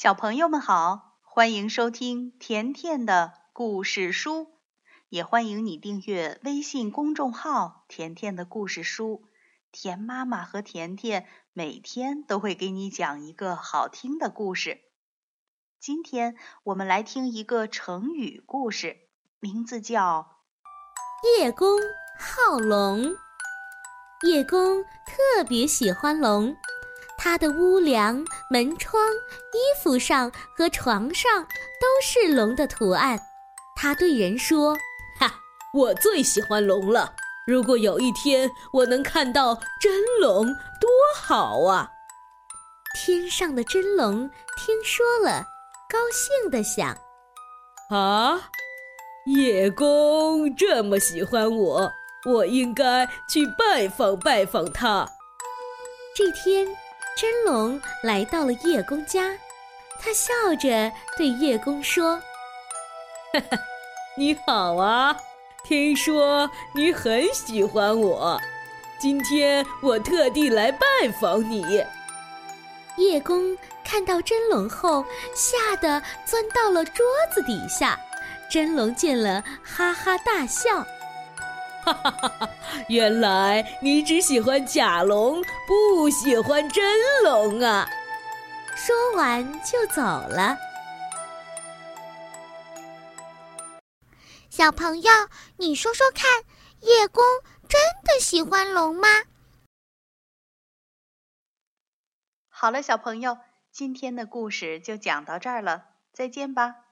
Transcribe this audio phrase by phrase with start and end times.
[0.00, 4.46] 小朋友们好，欢迎收听甜甜的故事书，
[5.08, 9.24] 也欢迎你订阅微信公众号“甜甜的故事书”。
[9.72, 14.82] 甜妈妈和甜甜每天都会给你讲一个好听的故事。
[15.80, 18.98] 今天我们来听一个成语故事，
[19.40, 20.28] 名字叫
[21.42, 21.76] 《叶公
[22.16, 23.00] 好龙》。
[24.22, 26.56] 叶公特别喜欢龙。
[27.28, 29.04] 他的屋梁、门窗、
[29.52, 31.42] 衣服上和床上
[31.78, 33.20] 都是龙的图案。
[33.76, 34.74] 他对人说
[35.20, 35.30] ：“哈，
[35.74, 37.12] 我最喜欢龙了。
[37.46, 41.90] 如果有一天我能看到真龙，多好啊！”
[42.96, 45.44] 天上的真龙听说了，
[45.86, 46.96] 高兴地想
[47.94, 48.40] ：“啊，
[49.26, 51.90] 叶公这么喜欢我，
[52.24, 55.06] 我应该去拜访拜访他。”
[56.16, 56.66] 这天。
[57.20, 59.36] 真龙来到了叶公家，
[60.00, 62.14] 他笑着对叶公说
[63.34, 63.58] ：“哈哈，
[64.16, 65.16] 你好啊！
[65.64, 68.40] 听说你很喜欢我，
[69.00, 70.86] 今天我特地来拜
[71.20, 71.84] 访你。”
[72.98, 77.98] 叶公看到真龙后，吓得钻到了桌子底下。
[78.48, 80.86] 真龙见了，哈哈大笑。
[81.84, 82.50] 哈哈哈哈！
[82.88, 87.88] 原来你只喜欢假龙，不喜欢真龙啊！
[88.76, 90.56] 说完就走了。
[94.50, 95.10] 小朋友，
[95.56, 96.28] 你说说看，
[96.80, 97.24] 叶公
[97.68, 99.08] 真的喜欢龙吗？
[102.48, 103.38] 好了，小朋友，
[103.70, 106.87] 今天的故事就讲到这儿了，再见吧。